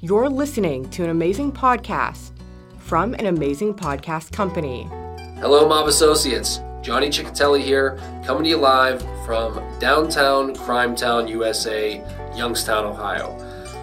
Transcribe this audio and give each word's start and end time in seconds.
You're 0.00 0.28
listening 0.28 0.88
to 0.90 1.02
an 1.02 1.10
amazing 1.10 1.50
podcast 1.50 2.30
from 2.78 3.14
an 3.14 3.26
amazing 3.26 3.74
podcast 3.74 4.30
company. 4.30 4.84
Hello, 5.40 5.68
Mob 5.68 5.88
Associates. 5.88 6.60
Johnny 6.82 7.08
Chechitelli 7.08 7.60
here, 7.60 7.98
coming 8.24 8.44
to 8.44 8.48
you 8.48 8.58
live 8.58 9.02
from 9.26 9.60
downtown 9.80 10.54
Crime 10.54 10.94
Town, 10.94 11.26
USA, 11.26 11.96
Youngstown, 12.36 12.84
Ohio. 12.84 13.36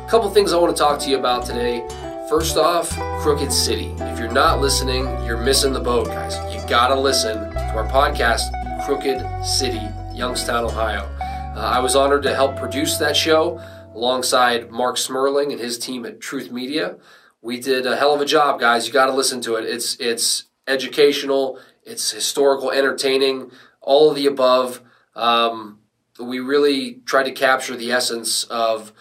A 0.06 0.10
couple 0.10 0.30
things 0.30 0.54
I 0.54 0.58
want 0.58 0.74
to 0.74 0.82
talk 0.82 1.02
to 1.02 1.10
you 1.10 1.20
about 1.20 1.46
today. 1.46 1.86
First 2.30 2.56
off, 2.56 2.92
Crooked 3.22 3.52
City. 3.52 3.94
If 4.00 4.18
you're 4.18 4.32
not 4.32 4.62
listening, 4.62 5.04
you're 5.26 5.44
missing 5.44 5.74
the 5.74 5.82
boat, 5.82 6.08
guys. 6.08 6.38
You 6.56 6.66
gotta 6.70 6.98
listen 6.98 7.52
to 7.52 7.74
our 7.76 7.90
podcast, 7.90 8.44
Crooked 8.86 9.46
City, 9.46 9.82
Youngstown, 10.14 10.64
Ohio. 10.64 11.10
Uh, 11.58 11.60
I 11.60 11.80
was 11.80 11.98
honored 11.98 12.24
to 12.24 12.34
help 12.34 12.56
produce 12.56 12.98
that 13.00 13.18
show 13.18 13.62
alongside 13.96 14.70
Marc 14.72 14.98
Smerling 14.98 15.52
and 15.52 15.60
his 15.60 15.80
team 15.80 16.06
at 16.06 16.20
Truth 16.20 16.52
Media. 16.52 16.98
We 17.42 17.60
did 17.60 17.86
a 17.86 17.96
hell 17.96 18.14
of 18.14 18.22
a 18.22 18.26
job, 18.26 18.60
guys. 18.60 18.86
You 18.86 18.94
got 18.94 19.06
to 19.06 19.14
listen 19.14 19.42
to 19.42 19.56
it. 19.56 19.66
It's 19.66 19.96
it's 20.00 20.46
educational, 20.68 21.60
it's 21.84 22.12
historical, 22.12 22.72
entertaining, 22.72 23.52
all 23.82 24.10
of 24.10 24.16
the 24.16 24.26
above. 24.26 24.82
Um, 25.16 25.80
we 26.20 26.40
really 26.40 27.02
tried 27.06 27.24
to 27.24 27.32
capture 27.32 27.76
the 27.76 27.92
essence 27.92 28.44
of 28.46 28.92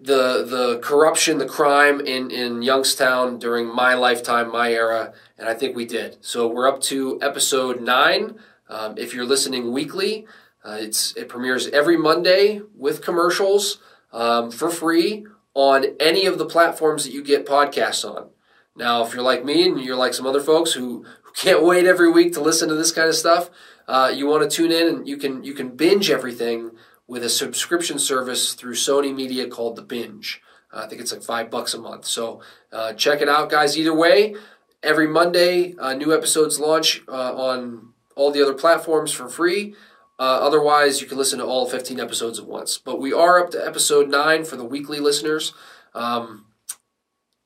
the 0.00 0.44
the 0.44 0.78
corruption, 0.82 1.38
the 1.38 1.46
crime 1.46 2.00
in 2.00 2.30
in 2.30 2.62
Youngstown 2.62 3.38
during 3.38 3.66
my 3.66 3.94
lifetime, 3.94 4.50
my 4.50 4.72
era, 4.72 5.12
and 5.38 5.48
I 5.48 5.54
think 5.54 5.76
we 5.76 5.84
did. 5.84 6.18
So 6.20 6.46
we're 6.46 6.68
up 6.68 6.80
to 6.82 7.18
episode 7.22 7.80
nine. 7.80 8.38
Um, 8.68 8.96
if 8.96 9.14
you're 9.14 9.26
listening 9.26 9.72
weekly, 9.72 10.26
uh, 10.64 10.78
it's 10.80 11.14
it 11.16 11.28
premieres 11.28 11.68
every 11.68 11.96
Monday 11.96 12.60
with 12.74 13.02
commercials 13.02 13.78
um, 14.12 14.50
for 14.50 14.70
free 14.70 15.26
on 15.52 15.84
any 16.00 16.26
of 16.26 16.38
the 16.38 16.46
platforms 16.46 17.04
that 17.04 17.12
you 17.12 17.22
get 17.22 17.46
podcasts 17.46 18.08
on. 18.08 18.30
Now, 18.76 19.04
if 19.04 19.14
you're 19.14 19.22
like 19.22 19.44
me 19.44 19.66
and 19.68 19.80
you're 19.80 19.96
like 19.96 20.14
some 20.14 20.26
other 20.26 20.40
folks 20.40 20.72
who, 20.72 21.04
who 21.22 21.32
can't 21.32 21.62
wait 21.62 21.86
every 21.86 22.10
week 22.10 22.32
to 22.32 22.40
listen 22.40 22.68
to 22.68 22.74
this 22.74 22.90
kind 22.90 23.08
of 23.08 23.14
stuff, 23.14 23.50
uh, 23.86 24.12
you 24.14 24.26
want 24.26 24.48
to 24.48 24.56
tune 24.56 24.72
in 24.72 24.88
and 24.88 25.08
you 25.08 25.16
can 25.16 25.44
you 25.44 25.54
can 25.54 25.76
binge 25.76 26.10
everything 26.10 26.72
with 27.06 27.22
a 27.22 27.28
subscription 27.28 27.98
service 27.98 28.54
through 28.54 28.74
Sony 28.74 29.14
Media 29.14 29.46
called 29.46 29.76
The 29.76 29.82
Binge. 29.82 30.40
Uh, 30.72 30.84
I 30.84 30.88
think 30.88 31.00
it's 31.00 31.12
like 31.12 31.22
five 31.22 31.50
bucks 31.50 31.74
a 31.74 31.78
month. 31.78 32.06
So 32.06 32.40
uh, 32.72 32.94
check 32.94 33.20
it 33.20 33.28
out, 33.28 33.50
guys. 33.50 33.78
Either 33.78 33.94
way, 33.94 34.34
every 34.82 35.06
Monday, 35.06 35.74
uh, 35.76 35.94
new 35.94 36.14
episodes 36.14 36.58
launch 36.58 37.02
uh, 37.06 37.34
on 37.34 37.92
all 38.16 38.30
the 38.32 38.42
other 38.42 38.54
platforms 38.54 39.12
for 39.12 39.28
free. 39.28 39.74
Uh, 40.18 40.38
otherwise, 40.40 41.00
you 41.00 41.06
can 41.06 41.18
listen 41.18 41.38
to 41.40 41.44
all 41.44 41.68
15 41.68 41.98
episodes 41.98 42.38
at 42.38 42.46
once. 42.46 42.78
But 42.78 43.00
we 43.00 43.12
are 43.12 43.42
up 43.42 43.50
to 43.50 43.66
episode 43.66 44.08
9 44.08 44.44
for 44.44 44.56
the 44.56 44.64
weekly 44.64 45.00
listeners. 45.00 45.52
Um, 45.92 46.46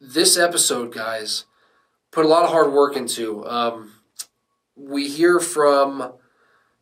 this 0.00 0.36
episode, 0.36 0.92
guys, 0.92 1.44
put 2.10 2.25
a 2.25 2.28
lot 2.28 2.44
of 2.44 2.50
hard 2.50 2.72
work 2.72 2.97
into. 2.97 3.47
Um, 3.47 3.94
we 4.77 5.08
hear 5.08 5.41
from 5.41 6.12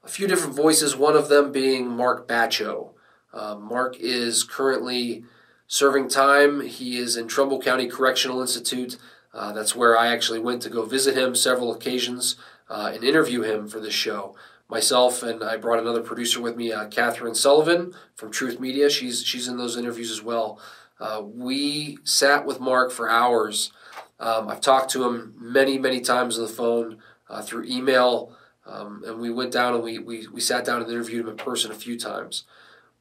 a 0.03 0.09
few 0.09 0.27
different 0.27 0.55
voices, 0.55 0.97
one 0.97 1.17
of 1.17 1.29
them 1.29 1.53
being 1.53 1.89
Mark 1.89 2.27
Batcho. 2.27 2.91
Uh, 3.33 3.55
Mark 3.55 3.97
is 3.99 4.45
currently 4.45 5.25
serving 5.67 6.09
time. 6.09 6.63
He 6.63 6.99
is 6.99 7.17
in 7.17 7.29
Trumbull 7.29 7.61
County 7.61 7.87
Correctional 7.87 8.41
Institute. 8.41 8.99
Uh, 9.33 9.53
that's 9.53 9.77
where 9.77 9.97
I 9.97 10.09
actually 10.09 10.39
went 10.39 10.63
to 10.63 10.71
go 10.71 10.85
visit 10.85 11.17
him 11.17 11.35
several 11.35 11.73
occasions 11.73 12.37
uh, 12.69 12.91
and 12.95 13.05
interview 13.05 13.43
him 13.43 13.69
for 13.69 13.81
this 13.81 13.95
show 13.95 14.35
myself 14.69 15.23
and 15.23 15.43
I 15.43 15.57
brought 15.57 15.79
another 15.79 16.03
producer 16.03 16.41
with 16.41 16.57
me, 16.57 16.73
uh, 16.73 16.89
Catherine 16.89 17.35
Sullivan 17.35 17.95
from 18.15 18.31
Truth 18.31 18.59
Media. 18.59 18.91
She's 18.91 19.25
she's 19.25 19.49
in 19.49 19.57
those 19.57 19.77
interviews 19.77 20.11
as 20.11 20.23
well. 20.23 20.61
Uh, 20.99 21.23
we 21.25 21.99
sat 22.05 22.47
with 22.47 22.61
Mark 22.61 22.91
for 22.91 23.09
hours. 23.09 23.73
Um, 24.19 24.49
I've 24.49 24.61
talked 24.61 24.91
to 24.93 25.05
him 25.05 25.35
many 25.39 25.79
many 25.79 26.01
times 26.01 26.39
on 26.39 26.43
the 26.43 26.53
phone, 26.53 26.99
uh, 27.29 27.43
through 27.43 27.65
email, 27.65 28.37
um, 28.65 29.03
and 29.07 29.21
we 29.21 29.31
went 29.31 29.53
down 29.53 29.75
and 29.75 29.83
we, 29.83 29.99
we 29.99 30.27
we 30.29 30.41
sat 30.41 30.65
down 30.65 30.83
and 30.83 30.91
interviewed 30.91 31.25
him 31.25 31.31
in 31.31 31.37
person 31.37 31.71
a 31.71 31.75
few 31.75 31.99
times. 31.99 32.45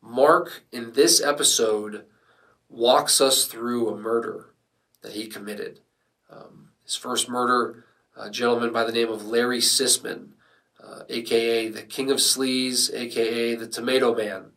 Mark 0.01 0.63
in 0.71 0.93
this 0.93 1.21
episode 1.21 2.05
walks 2.69 3.21
us 3.21 3.45
through 3.45 3.89
a 3.89 3.97
murder 3.97 4.47
that 5.01 5.13
he 5.13 5.27
committed. 5.27 5.79
Um, 6.29 6.69
his 6.83 6.95
first 6.95 7.29
murder, 7.29 7.85
a 8.15 8.29
gentleman 8.29 8.71
by 8.71 8.83
the 8.83 8.91
name 8.91 9.09
of 9.09 9.25
Larry 9.25 9.59
Sisman 9.59 10.29
uh, 10.85 11.03
aka 11.09 11.69
the 11.69 11.81
King 11.81 12.11
of 12.11 12.17
Sleaze, 12.17 12.93
aka 12.93 13.55
the 13.55 13.67
Tomato 13.67 14.15
Man. 14.15 14.51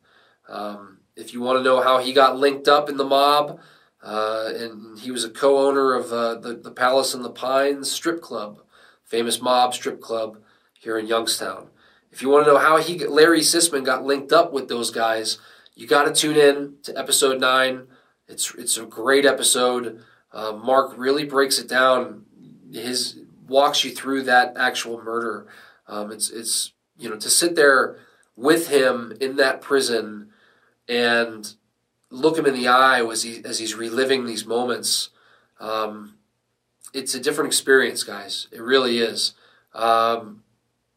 Um, 0.48 0.98
if 1.16 1.32
you 1.32 1.40
want 1.40 1.58
to 1.58 1.62
know 1.62 1.80
how 1.80 1.98
he 1.98 2.12
got 2.12 2.38
linked 2.38 2.68
up 2.68 2.88
in 2.88 2.96
the 2.96 3.04
mob, 3.04 3.60
uh, 4.02 4.50
and 4.54 4.98
he 4.98 5.10
was 5.10 5.24
a 5.24 5.30
co-owner 5.30 5.94
of 5.94 6.12
uh, 6.12 6.34
the 6.36 6.54
the 6.54 6.70
Palace 6.70 7.14
in 7.14 7.22
the 7.22 7.30
Pines 7.30 7.90
strip 7.90 8.20
club, 8.20 8.60
famous 9.04 9.40
mob 9.40 9.74
strip 9.74 10.00
club 10.00 10.38
here 10.78 10.98
in 10.98 11.06
Youngstown. 11.06 11.68
If 12.10 12.22
you 12.22 12.28
want 12.28 12.46
to 12.46 12.52
know 12.52 12.58
how 12.58 12.78
he 12.78 13.04
Larry 13.06 13.40
Sisman 13.40 13.84
got 13.84 14.04
linked 14.04 14.32
up 14.32 14.52
with 14.52 14.68
those 14.68 14.90
guys, 14.90 15.38
you 15.74 15.86
got 15.86 16.04
to 16.04 16.12
tune 16.12 16.36
in 16.36 16.76
to 16.84 16.98
episode 16.98 17.40
nine. 17.40 17.86
It's 18.26 18.54
it's 18.54 18.76
a 18.76 18.84
great 18.84 19.24
episode. 19.24 20.02
Uh, 20.32 20.52
Mark 20.52 20.96
really 20.96 21.24
breaks 21.24 21.58
it 21.58 21.68
down. 21.68 22.24
His 22.72 23.20
walks 23.46 23.82
you 23.82 23.90
through 23.90 24.22
that 24.24 24.54
actual 24.56 25.02
murder. 25.02 25.46
Um, 25.88 26.12
it's 26.12 26.30
it's 26.30 26.72
you 26.98 27.08
know 27.08 27.16
to 27.16 27.30
sit 27.30 27.56
there 27.56 27.96
with 28.36 28.68
him 28.68 29.12
in 29.20 29.36
that 29.36 29.60
prison 29.60 30.28
and 30.88 31.54
look 32.10 32.38
him 32.38 32.46
in 32.46 32.54
the 32.54 32.68
eye 32.68 33.04
as 33.04 33.22
he 33.22 33.42
as 33.44 33.58
he's 33.58 33.74
reliving 33.74 34.26
these 34.26 34.46
moments. 34.46 35.10
Um, 35.58 36.14
it's 36.94 37.14
a 37.14 37.20
different 37.20 37.48
experience, 37.48 38.04
guys. 38.04 38.48
It 38.52 38.62
really 38.62 38.98
is. 38.98 39.34
Um, 39.74 40.42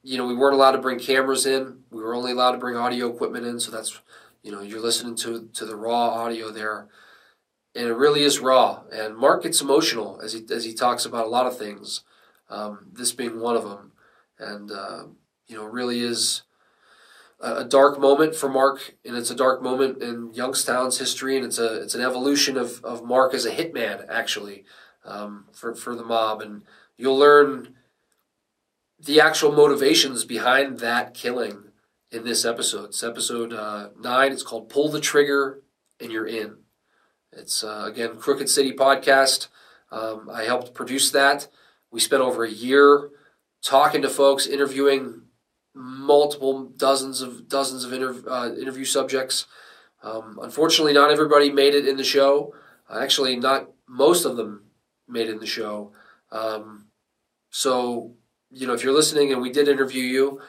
you 0.04 0.18
know, 0.18 0.26
we 0.26 0.36
weren't 0.36 0.56
allowed 0.56 0.72
to 0.72 0.78
bring 0.78 1.00
cameras 1.00 1.46
in. 1.46 1.80
We 1.92 2.02
were 2.02 2.16
only 2.16 2.32
allowed 2.32 2.54
to 2.54 2.58
bring 2.58 2.76
audio 2.76 3.10
equipment 3.10 3.46
in. 3.46 3.60
So 3.60 3.72
that's, 3.72 4.00
you 4.42 4.52
know, 4.52 4.62
you're 4.62 4.82
listening 4.82 5.16
to 5.18 5.50
to 5.54 5.66
the 5.66 5.76
raw 5.76 6.10
audio 6.10 6.52
there, 6.52 6.88
and 7.76 7.88
it 7.88 7.94
really 7.94 8.24
is 8.24 8.40
raw. 8.40 8.82
And 8.92 9.16
Mark 9.16 9.44
gets 9.44 9.62
emotional 9.62 10.20
as 10.24 10.34
he 10.34 10.46
as 10.52 10.64
he 10.64 10.74
talks 10.74 11.06
about 11.06 11.26
a 11.26 11.30
lot 11.30 11.48
of 11.48 11.58
things. 11.58 12.04
Um, 12.50 12.88
this 12.92 13.14
being 13.14 13.40
one 13.40 13.56
of 13.56 13.64
them 13.64 13.91
and 14.42 14.72
uh, 14.72 15.04
you 15.48 15.56
know 15.56 15.66
really 15.66 16.02
is 16.02 16.44
a, 17.40 17.64
dark 17.64 18.00
moment 18.00 18.36
for 18.36 18.50
Mark, 18.50 18.96
and 19.06 19.16
it's 19.18 19.32
a 19.32 19.36
dark 19.36 19.62
moment 19.62 20.02
in 20.02 20.34
Youngstown's 20.34 21.00
history, 21.00 21.36
and 21.36 21.46
it's 21.46 21.58
a 21.58 21.82
it's 21.82 21.96
an 21.96 22.02
evolution 22.02 22.58
of, 22.58 22.84
of 22.84 23.04
Mark 23.04 23.34
as 23.34 23.46
a 23.46 23.52
hitman 23.52 24.06
actually 24.10 24.64
um, 25.06 25.46
for 25.52 25.74
for 25.74 25.96
the 25.96 26.04
mob, 26.04 26.42
and 26.42 26.64
you'll 26.98 27.18
learn 27.18 27.76
the 29.00 29.20
actual 29.20 29.52
motivations 29.52 30.26
behind 30.26 30.80
that 30.80 31.14
killing 31.14 31.64
in 32.12 32.24
this 32.24 32.46
episode. 32.46 32.86
It's 32.86 33.04
episode 33.04 33.54
uh, 33.54 33.90
nine. 34.00 34.32
It's 34.32 34.44
called 34.44 34.70
"Pull 34.70 34.90
the 34.90 35.02
Trigger 35.02 35.62
and 36.00 36.12
You're 36.12 36.28
In." 36.28 36.58
It's 37.32 37.64
uh, 37.64 37.86
again 37.88 38.18
Crooked 38.18 38.50
City 38.50 38.74
podcast. 38.74 39.48
Um, 39.92 40.30
I 40.32 40.44
helped 40.44 40.74
produce 40.74 41.12
that. 41.12 41.48
We 41.92 42.00
spent 42.00 42.22
over 42.22 42.46
a 42.46 42.52
year 42.52 43.10
talking 43.64 44.02
to 44.02 44.10
folks, 44.10 44.48
interviewing 44.48 45.24
multiple 45.74 46.66
dozens 46.66 47.22
of 47.22 47.48
dozens 47.48 47.84
of 47.84 47.94
inter, 47.94 48.22
uh, 48.28 48.54
interview 48.56 48.86
subjects. 48.86 49.46
Um, 50.04 50.40
unfortunately, 50.42 50.94
not 50.94 51.12
everybody 51.12 51.52
made 51.52 51.76
it 51.76 51.88
in 51.88 51.98
the 51.98 52.04
show. 52.04 52.54
Uh, 52.90 53.00
actually, 53.00 53.36
not 53.36 53.70
most 53.88 54.26
of 54.26 54.36
them 54.36 54.64
made 55.08 55.28
it 55.28 55.34
in 55.34 55.40
the 55.40 55.46
show. 55.46 55.92
Um, 56.32 56.88
so, 57.50 58.16
you 58.50 58.66
know, 58.66 58.74
if 58.74 58.84
you're 58.84 58.94
listening 58.94 59.32
and 59.32 59.42
we 59.42 59.52
did 59.52 59.68
interview 59.68 60.04
you, 60.04 60.42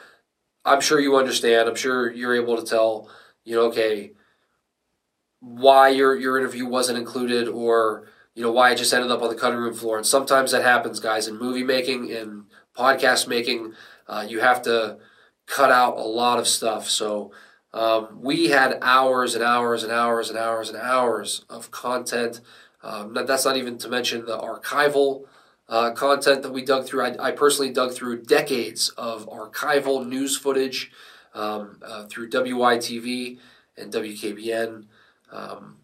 I'm 0.65 0.81
sure 0.81 0.99
you 0.99 1.17
understand. 1.17 1.69
I'm 1.69 1.75
sure 1.75 2.11
you're 2.11 2.35
able 2.35 2.57
to 2.57 2.65
tell, 2.65 3.09
you 3.43 3.55
know, 3.55 3.63
okay, 3.67 4.13
why 5.39 5.89
your 5.89 6.15
your 6.15 6.37
interview 6.37 6.65
wasn't 6.65 6.97
included, 6.97 7.49
or 7.49 8.07
you 8.33 8.41
know, 8.41 8.51
why 8.51 8.71
it 8.71 8.77
just 8.77 8.93
ended 8.93 9.11
up 9.11 9.21
on 9.21 9.29
the 9.29 9.35
cutting 9.35 9.59
room 9.59 9.73
floor. 9.73 9.97
And 9.97 10.05
sometimes 10.05 10.51
that 10.51 10.63
happens, 10.63 10.99
guys, 10.99 11.27
in 11.27 11.37
movie 11.37 11.63
making 11.63 12.11
and 12.11 12.45
podcast 12.77 13.27
making, 13.27 13.73
uh, 14.07 14.25
you 14.27 14.39
have 14.39 14.61
to 14.63 14.97
cut 15.45 15.71
out 15.71 15.97
a 15.97 16.03
lot 16.03 16.39
of 16.39 16.47
stuff. 16.47 16.89
So 16.89 17.31
um, 17.73 18.19
we 18.21 18.49
had 18.49 18.77
hours 18.81 19.35
and 19.35 19.43
hours 19.43 19.83
and 19.83 19.91
hours 19.91 20.29
and 20.29 20.37
hours 20.37 20.69
and 20.69 20.77
hours 20.77 21.45
of 21.49 21.71
content. 21.71 22.39
Um, 22.83 23.13
that's 23.13 23.45
not 23.45 23.57
even 23.57 23.77
to 23.79 23.89
mention 23.89 24.25
the 24.25 24.37
archival 24.37 25.25
uh, 25.69 25.91
content 25.91 26.43
that 26.43 26.51
we 26.51 26.63
dug 26.63 26.85
through. 26.85 27.03
I, 27.03 27.27
I, 27.27 27.31
personally 27.31 27.71
dug 27.71 27.93
through 27.93 28.23
decades 28.23 28.89
of 28.89 29.27
archival 29.29 30.05
news 30.05 30.37
footage 30.37 30.91
um, 31.33 31.79
uh, 31.81 32.05
through 32.05 32.29
WYTV 32.29 33.39
and 33.77 33.91
WKBN. 33.91 34.85
Um, 35.31 35.77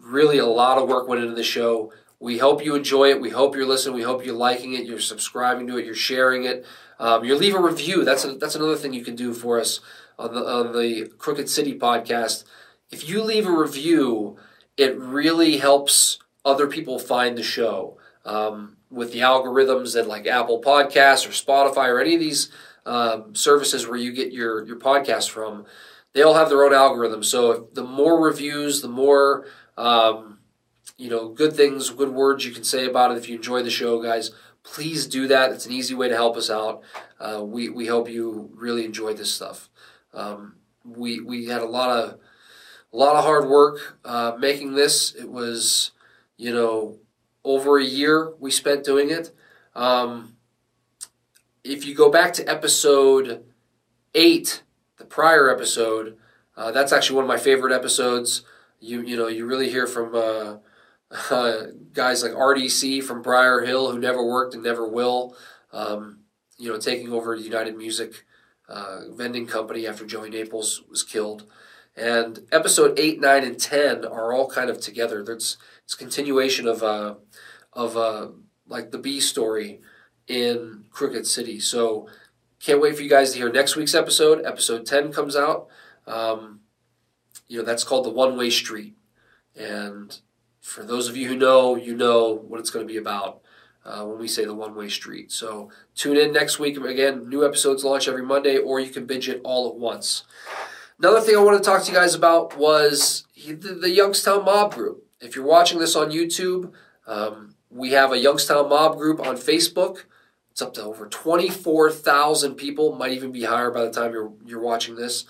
really, 0.00 0.38
a 0.38 0.46
lot 0.46 0.78
of 0.78 0.88
work 0.88 1.06
went 1.06 1.22
into 1.22 1.34
the 1.34 1.44
show. 1.44 1.92
We 2.18 2.38
hope 2.38 2.64
you 2.64 2.74
enjoy 2.74 3.10
it. 3.10 3.20
We 3.20 3.30
hope 3.30 3.54
you're 3.54 3.66
listening. 3.66 3.96
We 3.96 4.02
hope 4.02 4.24
you're 4.24 4.34
liking 4.34 4.74
it. 4.74 4.86
You're 4.86 5.00
subscribing 5.00 5.66
to 5.66 5.78
it. 5.78 5.84
You're 5.84 5.94
sharing 5.94 6.44
it. 6.44 6.64
Um, 6.98 7.24
you 7.24 7.34
leave 7.36 7.54
a 7.54 7.60
review. 7.60 8.04
That's 8.04 8.24
a, 8.24 8.34
that's 8.34 8.54
another 8.54 8.76
thing 8.76 8.94
you 8.94 9.04
can 9.04 9.16
do 9.16 9.34
for 9.34 9.60
us 9.60 9.80
on 10.18 10.34
the 10.34 10.40
on 10.40 10.72
the 10.72 11.12
Crooked 11.18 11.48
City 11.48 11.78
podcast. 11.78 12.44
If 12.90 13.08
you 13.08 13.22
leave 13.22 13.46
a 13.46 13.52
review, 13.52 14.38
it 14.76 14.96
really 14.98 15.58
helps 15.58 16.18
other 16.44 16.66
people 16.66 16.98
find 16.98 17.36
the 17.36 17.42
show. 17.42 17.98
Um, 18.24 18.76
with 18.90 19.12
the 19.12 19.20
algorithms 19.20 19.94
that 19.94 20.08
like 20.08 20.26
Apple 20.26 20.60
Podcasts 20.60 21.26
or 21.26 21.30
Spotify 21.30 21.88
or 21.88 22.00
any 22.00 22.14
of 22.14 22.20
these 22.20 22.50
um, 22.84 23.34
services 23.34 23.86
where 23.86 23.98
you 23.98 24.12
get 24.12 24.32
your 24.32 24.64
your 24.66 24.78
podcast 24.78 25.28
from, 25.30 25.66
they 26.12 26.22
all 26.22 26.34
have 26.34 26.48
their 26.48 26.64
own 26.64 26.72
algorithms. 26.72 27.26
So 27.26 27.68
the 27.72 27.84
more 27.84 28.20
reviews, 28.20 28.80
the 28.80 28.88
more 28.88 29.46
um, 29.76 30.35
you 30.96 31.10
know, 31.10 31.28
good 31.28 31.54
things, 31.54 31.90
good 31.90 32.10
words 32.10 32.44
you 32.44 32.52
can 32.52 32.64
say 32.64 32.86
about 32.86 33.12
it. 33.12 33.18
If 33.18 33.28
you 33.28 33.36
enjoy 33.36 33.62
the 33.62 33.70
show, 33.70 34.02
guys, 34.02 34.30
please 34.62 35.06
do 35.06 35.28
that. 35.28 35.52
It's 35.52 35.66
an 35.66 35.72
easy 35.72 35.94
way 35.94 36.08
to 36.08 36.14
help 36.14 36.36
us 36.36 36.50
out. 36.50 36.82
Uh, 37.20 37.42
we 37.44 37.68
we 37.68 37.86
hope 37.86 38.08
you 38.08 38.50
really 38.54 38.84
enjoy 38.84 39.14
this 39.14 39.32
stuff. 39.32 39.68
Um, 40.14 40.56
we 40.84 41.20
we 41.20 41.46
had 41.46 41.62
a 41.62 41.66
lot 41.66 41.90
of 41.90 42.18
a 42.92 42.96
lot 42.96 43.16
of 43.16 43.24
hard 43.24 43.48
work 43.48 43.98
uh, 44.04 44.36
making 44.38 44.74
this. 44.74 45.14
It 45.14 45.30
was 45.30 45.92
you 46.36 46.52
know 46.52 46.98
over 47.44 47.78
a 47.78 47.84
year 47.84 48.32
we 48.38 48.50
spent 48.50 48.84
doing 48.84 49.10
it. 49.10 49.32
Um, 49.74 50.36
if 51.62 51.84
you 51.84 51.94
go 51.94 52.10
back 52.10 52.32
to 52.34 52.48
episode 52.48 53.44
eight, 54.14 54.62
the 54.96 55.04
prior 55.04 55.50
episode, 55.50 56.16
uh, 56.56 56.70
that's 56.70 56.92
actually 56.92 57.16
one 57.16 57.24
of 57.24 57.28
my 57.28 57.36
favorite 57.36 57.74
episodes. 57.74 58.42
You 58.80 59.02
you 59.02 59.16
know 59.16 59.28
you 59.28 59.46
really 59.46 59.68
hear 59.68 59.86
from 59.86 60.14
uh, 61.10 61.62
guys 61.92 62.22
like 62.22 62.32
RDC 62.32 63.02
from 63.02 63.22
Briar 63.22 63.62
Hill 63.62 63.90
who 63.90 63.98
never 63.98 64.24
worked 64.24 64.54
and 64.54 64.62
never 64.62 64.86
will. 64.86 65.36
Um, 65.72 66.20
you 66.58 66.70
know, 66.70 66.78
taking 66.78 67.12
over 67.12 67.34
United 67.34 67.76
Music 67.76 68.24
uh, 68.68 69.02
vending 69.10 69.46
company 69.46 69.86
after 69.86 70.06
Joey 70.06 70.30
Naples 70.30 70.82
was 70.88 71.02
killed. 71.02 71.46
And 71.96 72.40
episode 72.52 72.98
eight, 72.98 73.20
nine, 73.20 73.42
and 73.44 73.58
ten 73.58 74.04
are 74.04 74.32
all 74.32 74.48
kind 74.48 74.68
of 74.68 74.80
together. 74.80 75.22
There's 75.22 75.56
it's 75.84 75.94
continuation 75.94 76.68
of 76.68 76.82
uh, 76.82 77.14
of 77.72 77.96
uh, 77.96 78.28
like 78.68 78.90
the 78.90 78.98
B 78.98 79.18
story 79.18 79.80
in 80.26 80.84
Crooked 80.90 81.26
City. 81.26 81.58
So 81.58 82.08
can't 82.60 82.82
wait 82.82 82.96
for 82.96 83.02
you 83.02 83.08
guys 83.08 83.32
to 83.32 83.38
hear 83.38 83.50
next 83.50 83.76
week's 83.76 83.94
episode. 83.94 84.44
Episode 84.44 84.84
ten 84.84 85.10
comes 85.10 85.36
out. 85.36 85.68
Um, 86.06 86.60
you 87.48 87.58
know 87.58 87.64
that's 87.64 87.84
called 87.84 88.04
the 88.04 88.10
One 88.10 88.36
Way 88.36 88.50
Street, 88.50 88.94
and 89.54 90.18
for 90.66 90.82
those 90.82 91.08
of 91.08 91.16
you 91.16 91.28
who 91.28 91.36
know, 91.36 91.76
you 91.76 91.94
know 91.94 92.42
what 92.48 92.58
it's 92.58 92.70
going 92.70 92.86
to 92.86 92.92
be 92.92 92.98
about 92.98 93.40
uh, 93.84 94.02
when 94.02 94.18
we 94.18 94.26
say 94.26 94.44
the 94.44 94.52
one 94.52 94.74
way 94.74 94.88
street. 94.88 95.30
So 95.30 95.70
tune 95.94 96.16
in 96.16 96.32
next 96.32 96.58
week. 96.58 96.76
Again, 96.76 97.28
new 97.28 97.46
episodes 97.46 97.84
launch 97.84 98.08
every 98.08 98.24
Monday, 98.24 98.58
or 98.58 98.80
you 98.80 98.90
can 98.90 99.06
binge 99.06 99.28
it 99.28 99.40
all 99.44 99.68
at 99.68 99.76
once. 99.76 100.24
Another 100.98 101.20
thing 101.20 101.36
I 101.36 101.42
want 101.42 101.56
to 101.56 101.64
talk 101.64 101.84
to 101.84 101.92
you 101.92 101.96
guys 101.96 102.16
about 102.16 102.58
was 102.58 103.26
the, 103.46 103.78
the 103.80 103.90
Youngstown 103.90 104.44
Mob 104.44 104.74
Group. 104.74 105.06
If 105.20 105.36
you're 105.36 105.46
watching 105.46 105.78
this 105.78 105.94
on 105.94 106.10
YouTube, 106.10 106.72
um, 107.06 107.54
we 107.70 107.92
have 107.92 108.10
a 108.10 108.18
Youngstown 108.18 108.68
Mob 108.68 108.98
Group 108.98 109.20
on 109.20 109.36
Facebook. 109.36 110.00
It's 110.50 110.60
up 110.60 110.74
to 110.74 110.82
over 110.82 111.06
24,000 111.06 112.56
people, 112.56 112.96
might 112.96 113.12
even 113.12 113.30
be 113.30 113.44
higher 113.44 113.70
by 113.70 113.84
the 113.84 113.92
time 113.92 114.12
you're, 114.12 114.32
you're 114.44 114.60
watching 114.60 114.96
this. 114.96 115.26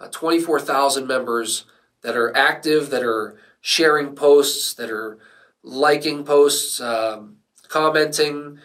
Uh, 0.00 0.08
24,000 0.08 1.06
members 1.06 1.64
that 2.02 2.16
are 2.16 2.36
active, 2.36 2.90
that 2.90 3.04
are 3.04 3.38
sharing 3.60 4.14
posts, 4.14 4.74
that 4.74 4.90
are 4.90 5.18
liking 5.62 6.24
posts, 6.24 6.80
um, 6.80 7.36
commenting, 7.68 8.58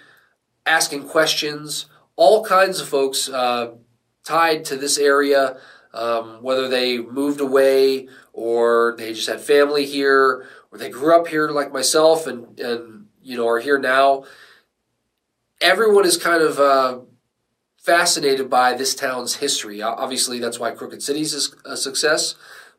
asking 0.66 1.08
questions, 1.08 1.88
all 2.16 2.44
kinds 2.44 2.80
of 2.80 2.88
folks 2.88 3.30
uh, 3.30 3.72
tied 4.24 4.66
to 4.66 4.76
this 4.76 4.98
area, 4.98 5.58
um, 5.94 6.42
whether 6.42 6.68
they 6.68 6.98
moved 6.98 7.40
away 7.40 8.08
or 8.34 8.96
they 8.98 9.14
just 9.14 9.28
had 9.28 9.40
family 9.40 9.86
here 9.86 10.46
or 10.72 10.78
they 10.78 10.90
grew 10.90 11.16
up 11.18 11.28
here 11.28 11.50
like 11.50 11.72
myself 11.72 12.28
and, 12.28 12.60
and 12.60 13.08
you 13.22 13.38
know 13.38 13.48
are 13.48 13.60
here 13.60 13.80
now. 13.80 14.26
Everyone 15.62 16.06
is 16.06 16.18
kind 16.18 16.42
of 16.42 16.60
uh, 16.60 17.00
fascinated 17.78 18.50
by 18.50 18.74
this 18.74 18.94
town's 18.94 19.36
history. 19.36 19.82
Obviously, 19.82 20.40
that's 20.40 20.60
why 20.60 20.72
Crooked 20.72 21.02
Cities 21.02 21.34
is 21.34 21.56
a 21.64 21.78
success. 21.78 22.36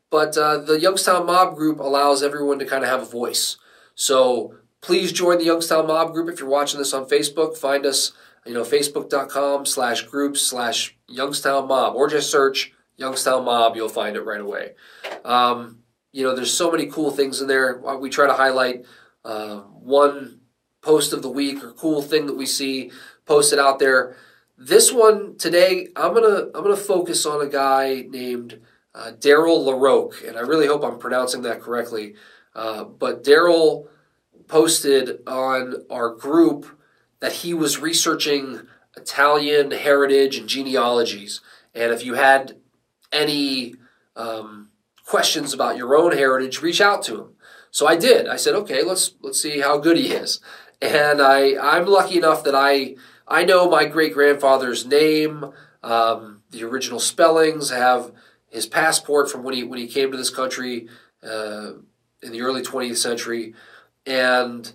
But 0.09 0.37
uh, 0.37 0.59
the 0.59 0.79
Youngstown 0.79 1.25
Mob 1.25 1.55
Group 1.55 1.79
allows 1.79 2.23
everyone 2.23 2.59
to 2.59 2.65
kind 2.65 2.83
of 2.83 2.89
have 2.89 3.01
a 3.01 3.05
voice. 3.05 3.57
So 3.95 4.55
please 4.81 5.11
join 5.11 5.37
the 5.37 5.45
Youngstown 5.45 5.87
Mob 5.87 6.13
Group 6.13 6.29
if 6.29 6.39
you're 6.39 6.49
watching 6.49 6.79
this 6.79 6.93
on 6.93 7.09
Facebook. 7.09 7.57
Find 7.57 7.85
us, 7.85 8.13
you 8.45 8.53
know, 8.53 8.63
facebook.com 8.63 9.65
slash 9.65 10.03
groups 10.03 10.41
slash 10.41 10.95
Youngstown 11.07 11.67
Mob, 11.67 11.95
or 11.95 12.07
just 12.07 12.31
search 12.31 12.73
Youngstown 12.95 13.45
Mob. 13.45 13.75
You'll 13.75 13.89
find 13.89 14.15
it 14.15 14.21
right 14.21 14.41
away. 14.41 14.75
Um, 15.25 15.79
you 16.13 16.23
know, 16.23 16.35
there's 16.35 16.53
so 16.53 16.71
many 16.71 16.87
cool 16.87 17.11
things 17.11 17.41
in 17.41 17.47
there. 17.47 17.77
We 17.99 18.09
try 18.09 18.27
to 18.27 18.33
highlight 18.33 18.85
uh, 19.25 19.57
one 19.57 20.39
post 20.81 21.11
of 21.11 21.21
the 21.21 21.29
week 21.29 21.63
or 21.63 21.73
cool 21.73 22.01
thing 22.01 22.27
that 22.27 22.37
we 22.37 22.45
see 22.45 22.91
posted 23.25 23.59
out 23.59 23.79
there. 23.79 24.15
This 24.57 24.91
one 24.91 25.37
today, 25.37 25.89
I'm 25.95 26.13
gonna 26.13 26.49
I'm 26.55 26.63
gonna 26.63 26.75
focus 26.77 27.25
on 27.25 27.45
a 27.45 27.49
guy 27.49 28.05
named 28.09 28.59
uh, 28.97 29.11
Daryl 29.11 29.63
LaRoque, 29.63 30.27
and 30.27 30.37
I 30.37 30.41
really 30.41 30.67
hope 30.67 30.83
I'm 30.83 30.97
pronouncing 30.97 31.43
that 31.43 31.61
correctly. 31.61 32.15
Uh, 32.55 32.83
but 32.83 33.23
Daryl 33.23 33.87
posted 34.47 35.19
on 35.27 35.85
our 35.89 36.09
group 36.09 36.65
that 37.19 37.31
he 37.31 37.53
was 37.53 37.79
researching 37.79 38.61
Italian 38.95 39.71
heritage 39.71 40.37
and 40.37 40.49
genealogies. 40.49 41.41
And 41.75 41.91
if 41.91 42.03
you 42.03 42.15
had 42.15 42.57
any 43.11 43.75
um, 44.15 44.69
questions 45.05 45.53
about 45.53 45.77
your 45.77 45.95
own 45.95 46.13
heritage, 46.13 46.61
reach 46.61 46.81
out 46.81 47.03
to 47.03 47.21
him. 47.21 47.29
So 47.69 47.85
I 47.85 47.95
did. 47.95 48.27
I 48.27 48.37
said, 48.37 48.55
okay, 48.55 48.81
let's 48.81 49.13
let's 49.21 49.39
see 49.39 49.59
how 49.59 49.77
good 49.77 49.97
he 49.97 50.11
is. 50.11 50.39
And 50.81 51.21
I 51.21 51.55
I'm 51.61 51.85
lucky 51.85 52.17
enough 52.17 52.43
that 52.45 52.55
I 52.55 52.95
I 53.27 53.43
know 53.43 53.69
my 53.69 53.85
great 53.85 54.13
grandfather's 54.13 54.85
name, 54.85 55.51
um, 55.83 56.41
the 56.49 56.63
original 56.63 56.99
spellings, 56.99 57.69
have 57.69 58.11
his 58.49 58.65
passport 58.65 59.29
from 59.29 59.43
when 59.43 59.53
he 59.53 59.63
when 59.63 59.79
he 59.79 59.87
came 59.87 60.11
to 60.11 60.17
this 60.17 60.29
country 60.29 60.87
uh, 61.23 61.71
in 62.21 62.31
the 62.31 62.41
early 62.41 62.61
20th 62.61 62.97
century, 62.97 63.53
and 64.05 64.73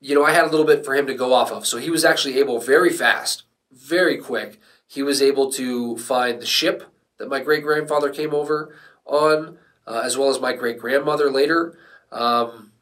you 0.00 0.14
know 0.14 0.24
I 0.24 0.32
had 0.32 0.44
a 0.44 0.50
little 0.50 0.66
bit 0.66 0.84
for 0.84 0.94
him 0.94 1.06
to 1.06 1.14
go 1.14 1.32
off 1.32 1.50
of. 1.50 1.66
So 1.66 1.78
he 1.78 1.90
was 1.90 2.04
actually 2.04 2.38
able 2.38 2.60
very 2.60 2.90
fast, 2.90 3.44
very 3.72 4.18
quick. 4.18 4.60
He 4.86 5.02
was 5.02 5.20
able 5.20 5.50
to 5.52 5.96
find 5.98 6.40
the 6.40 6.46
ship 6.46 6.84
that 7.18 7.28
my 7.28 7.40
great 7.40 7.62
grandfather 7.62 8.10
came 8.10 8.32
over 8.32 8.74
on, 9.04 9.58
uh, 9.86 10.02
as 10.04 10.16
well 10.16 10.30
as 10.30 10.40
my 10.40 10.52
great 10.52 10.78
grandmother 10.78 11.30
later. 11.30 11.76
Um, 12.10 12.72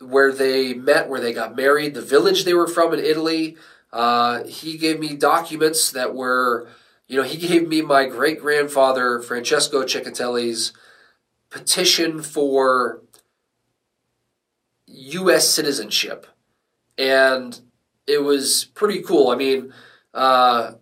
where 0.00 0.32
they 0.32 0.74
met, 0.74 1.08
where 1.08 1.20
they 1.20 1.32
got 1.32 1.56
married, 1.56 1.94
the 1.94 2.02
village 2.02 2.44
they 2.44 2.54
were 2.54 2.66
from 2.66 2.92
in 2.92 3.00
Italy. 3.00 3.56
Uh, 3.92 4.44
he 4.44 4.76
gave 4.76 4.98
me 4.98 5.14
documents 5.14 5.90
that 5.92 6.14
were 6.14 6.68
you 7.06 7.16
know, 7.16 7.22
he 7.22 7.36
gave 7.36 7.68
me 7.68 7.82
my 7.82 8.06
great 8.06 8.40
grandfather, 8.40 9.20
Francesco 9.20 9.82
Chechitelli's 9.82 10.72
petition 11.50 12.22
for 12.22 13.02
U.S. 14.86 15.48
citizenship. 15.48 16.26
And 16.96 17.60
it 18.06 18.22
was 18.22 18.66
pretty 18.74 19.02
cool. 19.02 19.30
I 19.30 19.36
mean, 19.36 19.72
uh, 20.12 20.72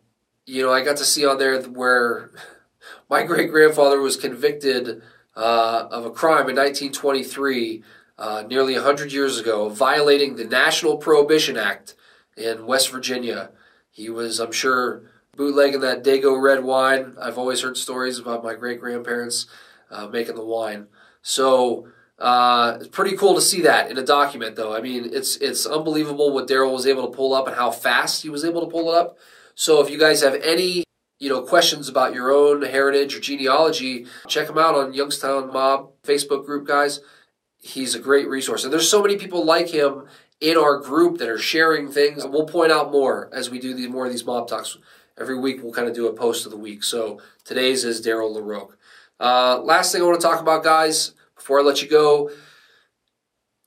you 0.47 0.63
know, 0.63 0.73
I 0.73 0.83
got 0.83 0.97
to 0.99 1.05
see 1.05 1.27
on 1.27 1.39
there 1.39 1.61
where 1.63 2.31
my 3.11 3.25
great 3.25 3.51
grandfather 3.51 4.01
was 4.01 4.17
convicted 4.17 5.03
uh, 5.35 5.89
of 5.91 6.05
a 6.05 6.11
crime 6.11 6.49
in 6.49 6.57
1923, 6.57 7.83
uh, 8.19 8.45
nearly 8.47 8.75
100 8.75 9.13
years 9.13 9.39
ago, 9.39 9.69
violating 9.69 10.37
the 10.37 10.45
National 10.45 10.99
Prohibition 10.99 11.57
Act 11.57 11.95
in 12.37 12.67
West 12.67 12.91
Virginia. 12.91 13.51
He 13.91 14.09
was, 14.11 14.39
I'm 14.39 14.53
sure, 14.53 15.03
bootlegging 15.37 15.81
that 15.81 16.05
Dago 16.05 16.41
red 16.41 16.63
wine. 16.63 17.17
I've 17.19 17.39
always 17.39 17.63
heard 17.63 17.79
stories 17.79 18.19
about 18.19 18.45
my 18.45 18.55
great 18.55 18.81
grandparents 18.81 19.47
uh, 19.91 20.07
making 20.07 20.35
the 20.35 20.45
wine. 20.45 20.89
So 21.23 21.89
uh, 22.19 22.77
it's 22.79 22.89
pretty 22.89 23.17
cool 23.17 23.35
to 23.35 23.41
see 23.41 23.63
that 23.63 23.91
in 23.91 23.97
a 23.97 24.05
document, 24.05 24.57
though. 24.57 24.77
I 24.77 24.83
mean, 24.83 25.09
it's 25.11 25.37
it's 25.39 25.65
unbelievable 25.65 26.33
what 26.33 26.49
Daryl 26.49 26.73
was 26.73 26.87
able 26.87 27.09
to 27.09 27.17
pull 27.17 27.33
up 27.33 27.47
and 27.47 27.57
how 27.57 27.71
fast 27.71 28.23
he 28.23 28.29
was 28.29 28.45
able 28.45 28.61
to 28.61 28.71
pull 28.71 28.93
it 28.93 28.99
up. 28.99 29.17
So 29.55 29.83
if 29.83 29.91
you 29.91 29.99
guys 29.99 30.23
have 30.23 30.35
any 30.43 30.85
you 31.19 31.31
know 31.31 31.43
questions 31.43 31.89
about 31.89 32.15
your 32.15 32.31
own 32.31 32.63
heritage 32.63 33.15
or 33.17 33.21
genealogy, 33.21 34.07
check 34.29 34.51
him 34.51 34.59
out 34.59 34.75
on 34.75 34.93
Youngstown 34.93 35.51
Mob 35.51 35.93
Facebook 36.03 36.45
group, 36.45 36.67
guys. 36.67 37.01
He's 37.59 37.95
a 37.95 38.01
great 38.01 38.29
resource, 38.29 38.65
and 38.65 38.73
there's 38.73 38.91
so 38.91 39.01
many 39.01 39.17
people 39.17 39.47
like 39.47 39.71
him 39.71 40.05
in 40.41 40.59
our 40.59 40.79
group 40.79 41.19
that 41.19 41.29
are 41.29 41.39
sharing 41.39 41.89
things. 41.89 42.27
We'll 42.27 42.47
point 42.47 42.73
out 42.73 42.91
more 42.91 43.31
as 43.33 43.49
we 43.49 43.61
do 43.61 43.73
the 43.73 43.87
more 43.87 44.07
of 44.07 44.13
these 44.13 44.27
mob 44.27 44.49
talks 44.49 44.77
every 45.23 45.39
week 45.39 45.63
we'll 45.63 45.73
kind 45.73 45.87
of 45.87 45.95
do 45.95 46.09
a 46.09 46.13
post 46.13 46.45
of 46.45 46.51
the 46.51 46.59
week. 46.59 46.83
So 46.83 47.21
today's 47.45 47.85
is 47.85 48.05
Daryl 48.05 48.37
LaRoque. 48.37 48.75
Uh, 49.21 49.61
last 49.63 49.93
thing 49.93 50.03
I 50.03 50.05
want 50.05 50.21
to 50.21 50.27
talk 50.27 50.41
about, 50.41 50.65
guys, 50.65 51.15
before 51.37 51.61
I 51.61 51.63
let 51.63 51.81
you 51.81 51.89
go, 51.89 52.33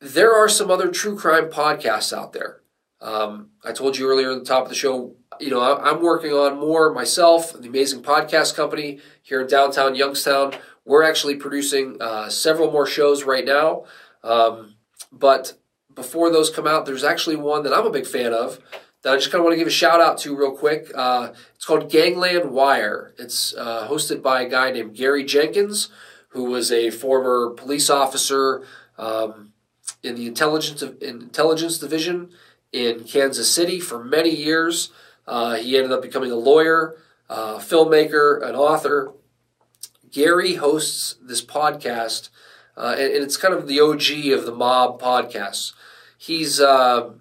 there 0.01 0.35
are 0.35 0.49
some 0.49 0.69
other 0.69 0.89
true 0.91 1.17
crime 1.17 1.49
podcasts 1.49 2.11
out 2.11 2.33
there. 2.33 2.59
Um, 2.99 3.51
I 3.63 3.71
told 3.71 3.97
you 3.97 4.09
earlier 4.09 4.33
at 4.33 4.39
the 4.39 4.45
top 4.45 4.63
of 4.63 4.69
the 4.69 4.75
show, 4.75 5.15
you 5.39 5.49
know, 5.49 5.61
I'm 5.61 6.01
working 6.01 6.33
on 6.33 6.59
more 6.59 6.93
myself, 6.93 7.53
the 7.53 7.69
Amazing 7.69 8.03
Podcast 8.03 8.53
Company 8.53 8.99
here 9.21 9.39
in 9.39 9.47
downtown 9.47 9.95
Youngstown. 9.95 10.55
We're 10.83 11.03
actually 11.03 11.37
producing 11.37 12.01
uh, 12.01 12.27
several 12.27 12.69
more 12.69 12.85
shows 12.85 13.23
right 13.23 13.45
now. 13.45 13.85
Um, 14.25 14.75
but 15.09 15.53
before 15.93 16.29
those 16.29 16.49
come 16.49 16.67
out, 16.67 16.85
there's 16.85 17.03
actually 17.05 17.37
one 17.37 17.63
that 17.63 17.73
I'm 17.73 17.85
a 17.85 17.91
big 17.91 18.05
fan 18.05 18.33
of 18.33 18.59
that 19.05 19.13
I 19.13 19.17
just 19.17 19.31
kind 19.31 19.39
of 19.39 19.45
want 19.45 19.53
to 19.53 19.59
give 19.59 19.67
a 19.67 19.71
shout 19.71 20.01
out 20.01 20.17
to 20.19 20.35
real 20.35 20.51
quick. 20.51 20.89
Uh, 20.95 21.31
it's 21.53 21.63
called 21.63 21.91
Gangland 21.91 22.49
Wire. 22.49 23.13
It's 23.19 23.53
uh, 23.53 23.87
hosted 23.87 24.23
by 24.23 24.41
a 24.41 24.49
guy 24.49 24.71
named 24.71 24.95
Gary 24.95 25.23
Jenkins, 25.23 25.89
who 26.29 26.45
was 26.45 26.71
a 26.71 26.89
former 26.89 27.51
police 27.51 27.91
officer 27.91 28.65
um, 28.97 29.53
in 30.01 30.15
the 30.15 30.25
intelligence 30.25 30.81
intelligence 30.81 31.77
division 31.77 32.31
in 32.73 33.03
Kansas 33.03 33.49
City 33.49 33.79
for 33.79 34.03
many 34.03 34.31
years. 34.31 34.89
Uh, 35.27 35.57
he 35.57 35.77
ended 35.77 35.91
up 35.91 36.01
becoming 36.01 36.31
a 36.31 36.35
lawyer, 36.35 36.97
uh, 37.29 37.59
filmmaker, 37.59 38.41
an 38.41 38.55
author. 38.55 39.13
Gary 40.09 40.55
hosts 40.55 41.15
this 41.21 41.45
podcast, 41.45 42.29
uh, 42.75 42.95
and, 42.97 43.13
and, 43.13 43.23
it's 43.23 43.37
kind 43.37 43.53
of 43.53 43.67
the 43.67 43.79
OG 43.79 44.31
of 44.31 44.47
the 44.47 44.55
mob 44.55 44.99
podcasts. 44.99 45.73
He's 46.17 46.59
uh, 46.59 47.11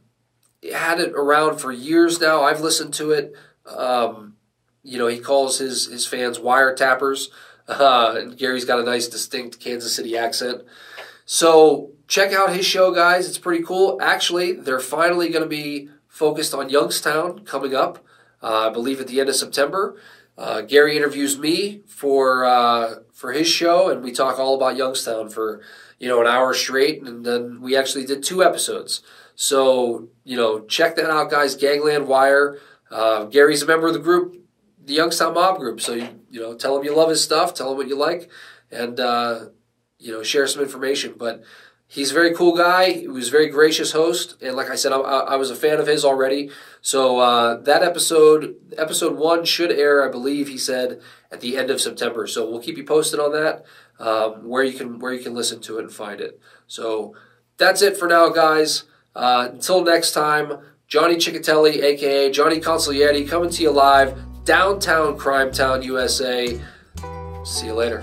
had 0.73 1.01
it 1.01 1.13
around 1.13 1.59
for 1.59 1.73
years 1.73 2.21
now. 2.21 2.43
I've 2.43 2.61
listened 2.61 2.95
to 2.95 3.13
it. 3.13 3.35
Um, 3.67 4.37
you 4.83 4.99
know, 4.99 5.07
he 5.07 5.19
calls 5.19 5.59
his 5.59 5.87
his 5.87 6.07
fans 6.07 6.39
wiretappers. 6.39 7.29
Uh, 7.67 8.15
and 8.19 8.37
Gary's 8.37 8.65
got 8.65 8.79
a 8.79 8.83
nice, 8.83 9.09
distinct 9.09 9.59
Kansas 9.59 9.95
City 9.95 10.17
accent. 10.17 10.63
So 11.25 11.93
check 12.07 12.33
out 12.33 12.55
his 12.55 12.67
show, 12.67 12.95
guys. 12.95 13.27
It's 13.27 13.39
pretty 13.39 13.65
cool. 13.65 13.99
Actually, 14.03 14.53
they're 14.53 14.81
finally 14.81 15.31
going 15.31 15.43
to 15.43 15.49
be 15.49 15.89
focused 16.07 16.55
on 16.55 16.69
Youngstown 16.69 17.41
coming 17.41 17.75
up. 17.75 18.05
Uh, 18.43 18.69
I 18.69 18.71
believe 18.71 19.01
at 19.01 19.09
the 19.09 19.21
end 19.21 19.31
of 19.31 19.37
September. 19.37 19.97
Uh, 20.37 20.61
Gary 20.61 20.97
interviews 20.97 21.39
me 21.39 21.83
for 21.87 22.45
uh, 22.45 22.97
for 23.13 23.33
his 23.33 23.47
show, 23.47 23.89
and 23.89 24.03
we 24.03 24.13
talk 24.13 24.39
all 24.39 24.55
about 24.55 24.77
Youngstown 24.77 25.31
for 25.31 25.63
you 25.99 26.09
know 26.09 26.21
an 26.21 26.27
hour 26.27 26.55
straight, 26.55 27.03
and 27.03 27.25
then 27.25 27.61
we 27.61 27.77
actually 27.77 28.05
did 28.05 28.23
two 28.23 28.43
episodes. 28.43 29.03
So 29.35 30.09
you 30.25 30.37
know, 30.37 30.61
check 30.61 30.97
that 30.97 31.11
out, 31.11 31.31
guys. 31.31 31.55
Gangland 31.55 32.07
Wire. 32.09 32.59
Uh, 32.91 33.25
Gary's 33.25 33.63
a 33.63 33.67
member 33.67 33.89
of 33.89 33.95
the 33.95 33.99
group, 34.01 34.37
the 34.85 34.95
Youngstown 34.95 35.35
Mob 35.35 35.59
Group. 35.59 35.81
So 35.81 35.95
you 35.95 36.09
you 36.31 36.41
know, 36.41 36.55
tell 36.55 36.77
him 36.77 36.85
you 36.85 36.95
love 36.95 37.11
his 37.11 37.23
stuff, 37.23 37.55
tell 37.55 37.71
him 37.71 37.77
what 37.77 37.89
you 37.89 37.97
like, 37.97 38.31
and 38.71 38.99
uh, 39.01 39.47
you 39.99 40.13
know, 40.13 40.23
share 40.23 40.47
some 40.47 40.63
information. 40.63 41.15
But 41.17 41.43
he's 41.89 42.11
a 42.11 42.15
very 42.15 42.35
cool 42.35 42.57
guy. 42.57 42.91
He 42.93 43.09
was 43.09 43.29
a 43.29 43.31
very 43.31 43.49
gracious 43.49 43.93
host, 43.93 44.37
and 44.43 44.57
like 44.57 44.71
I 44.71 44.75
said, 44.75 44.93
I, 44.93 44.99
I 44.99 45.37
was 45.37 45.51
a 45.51 45.57
fan 45.57 45.79
of 45.79 45.87
his 45.87 46.05
already. 46.05 46.51
So 46.81 47.19
uh, 47.19 47.61
that 47.63 47.83
episode, 47.83 48.57
episode 48.77 49.17
one, 49.17 49.45
should 49.45 49.71
air. 49.71 50.07
I 50.07 50.11
believe 50.11 50.49
he 50.49 50.59
said 50.59 51.01
at 51.31 51.41
the 51.41 51.57
end 51.57 51.71
of 51.71 51.81
September. 51.81 52.27
So 52.27 52.51
we'll 52.51 52.61
keep 52.61 52.77
you 52.77 52.85
posted 52.85 53.21
on 53.21 53.33
that, 53.33 53.65
um, 53.99 54.49
where 54.49 54.65
you 54.65 54.73
can 54.73 54.99
where 54.99 55.13
you 55.13 55.23
can 55.23 55.35
listen 55.35 55.61
to 55.63 55.79
it 55.79 55.83
and 55.83 55.93
find 55.93 56.21
it. 56.21 56.41
So 56.67 57.15
that's 57.57 57.83
it 57.83 57.97
for 57.97 58.09
now, 58.09 58.29
guys. 58.29 58.85
Uh, 59.15 59.49
until 59.53 59.85
next 59.85 60.13
time, 60.13 60.59
Johnny 60.89 61.17
Chechitelli, 61.17 61.83
aka 61.83 62.31
Johnny 62.31 62.61
Consiglietti, 62.61 63.29
coming 63.29 63.51
to 63.51 63.63
you 63.63 63.71
live, 63.71 64.19
downtown 64.45 65.17
Crime 65.17 65.53
Town, 65.53 65.83
USA. 65.83 66.61
See 67.45 67.67
you 67.67 67.75
later. 67.75 68.01